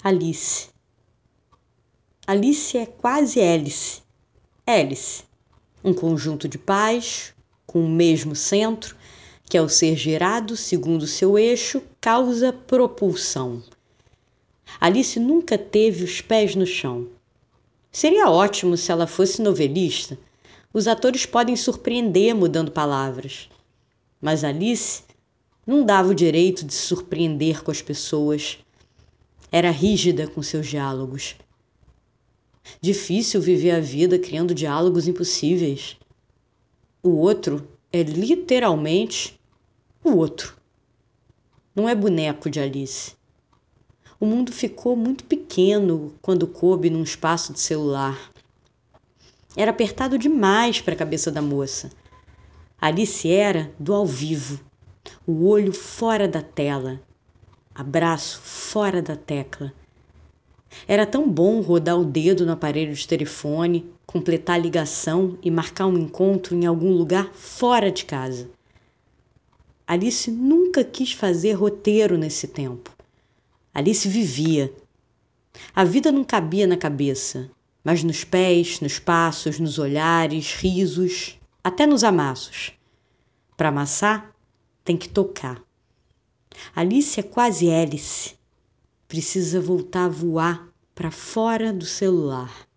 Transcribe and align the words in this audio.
Alice. 0.00 0.68
Alice 2.24 2.78
é 2.78 2.86
quase 2.86 3.40
hélice. 3.40 4.00
Hélice, 4.64 5.24
um 5.82 5.92
conjunto 5.92 6.46
de 6.48 6.56
pais 6.56 7.34
com 7.66 7.84
o 7.84 7.88
mesmo 7.88 8.36
centro, 8.36 8.96
que 9.50 9.58
ao 9.58 9.68
ser 9.68 9.96
girado 9.96 10.56
segundo 10.56 11.04
seu 11.04 11.36
eixo 11.36 11.82
causa 12.00 12.52
propulsão. 12.52 13.60
Alice 14.80 15.18
nunca 15.18 15.58
teve 15.58 16.04
os 16.04 16.20
pés 16.20 16.54
no 16.54 16.64
chão. 16.64 17.08
Seria 17.90 18.30
ótimo 18.30 18.76
se 18.76 18.92
ela 18.92 19.08
fosse 19.08 19.42
novelista. 19.42 20.16
Os 20.72 20.86
atores 20.86 21.26
podem 21.26 21.56
surpreender 21.56 22.36
mudando 22.36 22.70
palavras. 22.70 23.50
Mas 24.20 24.44
Alice 24.44 25.02
não 25.66 25.84
dava 25.84 26.10
o 26.10 26.14
direito 26.14 26.64
de 26.64 26.74
surpreender 26.74 27.64
com 27.64 27.72
as 27.72 27.82
pessoas. 27.82 28.58
Era 29.50 29.70
rígida 29.70 30.26
com 30.26 30.42
seus 30.42 30.66
diálogos. 30.66 31.36
Difícil 32.80 33.40
viver 33.40 33.70
a 33.70 33.80
vida 33.80 34.18
criando 34.18 34.54
diálogos 34.54 35.08
impossíveis. 35.08 35.96
O 37.02 37.10
outro 37.10 37.66
é 37.90 38.02
literalmente 38.02 39.40
o 40.04 40.16
outro. 40.16 40.54
Não 41.74 41.88
é 41.88 41.94
boneco 41.94 42.50
de 42.50 42.60
Alice. 42.60 43.16
O 44.20 44.26
mundo 44.26 44.52
ficou 44.52 44.96
muito 44.96 45.24
pequeno 45.24 46.12
quando 46.20 46.46
coube 46.46 46.90
num 46.90 47.02
espaço 47.02 47.52
de 47.52 47.60
celular. 47.60 48.30
Era 49.56 49.70
apertado 49.70 50.18
demais 50.18 50.80
para 50.80 50.94
a 50.94 50.98
cabeça 50.98 51.30
da 51.30 51.40
moça. 51.40 51.90
Alice 52.80 53.30
era 53.30 53.72
do 53.78 53.94
ao 53.94 54.04
vivo, 54.04 54.60
o 55.26 55.46
olho 55.48 55.72
fora 55.72 56.28
da 56.28 56.42
tela, 56.42 57.00
abraço 57.78 58.40
fora 58.40 59.00
da 59.00 59.14
tecla. 59.14 59.72
Era 60.88 61.06
tão 61.06 61.30
bom 61.30 61.60
rodar 61.60 61.96
o 61.96 62.04
dedo 62.04 62.44
no 62.44 62.50
aparelho 62.50 62.92
de 62.92 63.06
telefone, 63.06 63.88
completar 64.04 64.56
a 64.56 64.58
ligação 64.58 65.38
e 65.40 65.48
marcar 65.48 65.86
um 65.86 65.96
encontro 65.96 66.56
em 66.56 66.66
algum 66.66 66.90
lugar 66.90 67.32
fora 67.32 67.88
de 67.88 68.04
casa. 68.04 68.50
Alice 69.86 70.28
nunca 70.28 70.82
quis 70.82 71.12
fazer 71.12 71.52
roteiro 71.52 72.18
nesse 72.18 72.48
tempo. 72.48 72.90
Alice 73.72 74.08
vivia. 74.08 74.72
A 75.72 75.84
vida 75.84 76.10
não 76.10 76.24
cabia 76.24 76.66
na 76.66 76.76
cabeça, 76.76 77.48
mas 77.84 78.02
nos 78.02 78.24
pés, 78.24 78.80
nos 78.80 78.98
passos, 78.98 79.60
nos 79.60 79.78
olhares, 79.78 80.52
risos, 80.52 81.38
até 81.62 81.86
nos 81.86 82.02
amassos. 82.02 82.72
Para 83.56 83.68
amassar, 83.68 84.34
tem 84.84 84.96
que 84.96 85.08
tocar. 85.08 85.67
Alice 86.74 87.18
é 87.18 87.22
quase 87.22 87.68
hélice. 87.68 88.36
Precisa 89.06 89.60
voltar 89.60 90.04
a 90.04 90.08
voar 90.08 90.68
para 90.94 91.10
fora 91.10 91.72
do 91.72 91.86
celular. 91.86 92.67